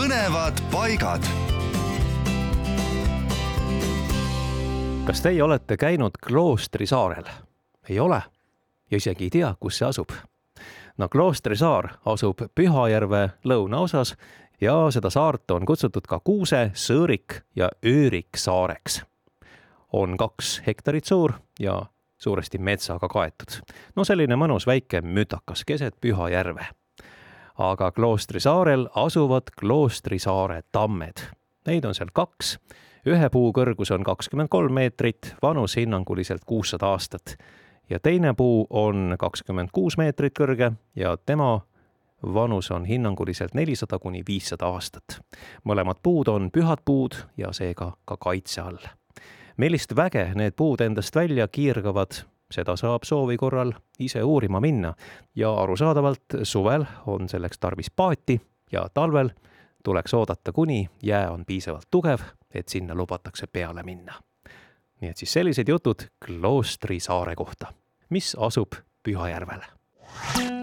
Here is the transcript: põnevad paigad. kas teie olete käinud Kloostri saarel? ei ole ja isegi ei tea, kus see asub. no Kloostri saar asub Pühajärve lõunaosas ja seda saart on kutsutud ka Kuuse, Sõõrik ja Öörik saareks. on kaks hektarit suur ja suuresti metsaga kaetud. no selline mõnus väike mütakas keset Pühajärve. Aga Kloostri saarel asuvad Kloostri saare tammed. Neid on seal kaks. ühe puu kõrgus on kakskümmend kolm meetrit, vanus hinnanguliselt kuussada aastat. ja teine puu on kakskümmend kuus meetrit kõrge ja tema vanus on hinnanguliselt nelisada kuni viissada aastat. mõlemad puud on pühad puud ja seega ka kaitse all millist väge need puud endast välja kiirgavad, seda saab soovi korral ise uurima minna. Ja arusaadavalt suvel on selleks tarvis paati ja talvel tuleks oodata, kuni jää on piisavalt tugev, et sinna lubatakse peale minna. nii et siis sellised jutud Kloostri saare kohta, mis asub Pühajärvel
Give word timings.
põnevad 0.00 0.56
paigad. 0.72 1.24
kas 5.04 5.20
teie 5.22 5.42
olete 5.42 5.76
käinud 5.76 6.16
Kloostri 6.26 6.86
saarel? 6.86 7.24
ei 7.88 8.00
ole 8.00 8.22
ja 8.90 8.96
isegi 8.96 9.24
ei 9.24 9.30
tea, 9.30 9.54
kus 9.60 9.78
see 9.78 9.88
asub. 9.88 10.14
no 10.98 11.08
Kloostri 11.08 11.56
saar 11.56 11.90
asub 12.06 12.40
Pühajärve 12.54 13.28
lõunaosas 13.44 14.14
ja 14.60 14.78
seda 14.90 15.10
saart 15.10 15.50
on 15.50 15.68
kutsutud 15.68 16.08
ka 16.08 16.20
Kuuse, 16.24 16.70
Sõõrik 16.74 17.42
ja 17.56 17.68
Öörik 17.84 18.36
saareks. 18.36 19.02
on 19.92 20.16
kaks 20.16 20.62
hektarit 20.66 21.04
suur 21.04 21.32
ja 21.60 21.82
suuresti 22.18 22.58
metsaga 22.58 23.08
kaetud. 23.08 23.60
no 23.96 24.04
selline 24.04 24.36
mõnus 24.36 24.66
väike 24.66 25.02
mütakas 25.02 25.64
keset 25.64 26.00
Pühajärve. 26.00 26.79
Aga 27.60 27.92
Kloostri 27.92 28.40
saarel 28.40 28.88
asuvad 28.94 29.52
Kloostri 29.60 30.18
saare 30.18 30.62
tammed. 30.72 31.20
Neid 31.66 31.84
on 31.84 31.94
seal 31.94 32.08
kaks. 32.12 32.58
ühe 33.06 33.28
puu 33.32 33.52
kõrgus 33.56 33.92
on 33.94 34.04
kakskümmend 34.04 34.48
kolm 34.52 34.74
meetrit, 34.76 35.34
vanus 35.42 35.76
hinnanguliselt 35.76 36.44
kuussada 36.46 36.86
aastat. 36.86 37.36
ja 37.90 37.98
teine 38.00 38.34
puu 38.34 38.66
on 38.70 39.16
kakskümmend 39.18 39.68
kuus 39.72 39.98
meetrit 39.98 40.32
kõrge 40.38 40.72
ja 40.96 41.16
tema 41.16 41.60
vanus 42.22 42.70
on 42.70 42.84
hinnanguliselt 42.84 43.54
nelisada 43.54 43.98
kuni 43.98 44.22
viissada 44.28 44.66
aastat. 44.66 45.20
mõlemad 45.64 45.96
puud 46.02 46.28
on 46.28 46.50
pühad 46.50 46.78
puud 46.84 47.14
ja 47.36 47.52
seega 47.52 47.92
ka 48.04 48.16
kaitse 48.16 48.60
all 48.60 48.78
millist 49.56 49.96
väge 49.96 50.32
need 50.34 50.56
puud 50.56 50.80
endast 50.80 51.16
välja 51.16 51.48
kiirgavad, 51.48 52.22
seda 52.50 52.76
saab 52.76 53.04
soovi 53.04 53.36
korral 53.36 53.72
ise 53.98 54.22
uurima 54.22 54.60
minna. 54.60 54.94
Ja 55.34 55.54
arusaadavalt 55.54 56.40
suvel 56.42 56.84
on 57.06 57.28
selleks 57.28 57.58
tarvis 57.58 57.90
paati 57.90 58.40
ja 58.72 58.88
talvel 58.94 59.30
tuleks 59.84 60.14
oodata, 60.14 60.52
kuni 60.52 60.88
jää 61.02 61.30
on 61.30 61.44
piisavalt 61.44 61.88
tugev, 61.90 62.20
et 62.54 62.68
sinna 62.68 62.94
lubatakse 62.94 63.46
peale 63.46 63.82
minna. 63.82 64.14
nii 65.00 65.10
et 65.10 65.16
siis 65.16 65.32
sellised 65.32 65.68
jutud 65.68 66.02
Kloostri 66.26 67.00
saare 67.00 67.34
kohta, 67.36 67.72
mis 68.10 68.36
asub 68.38 68.76
Pühajärvel 69.02 70.59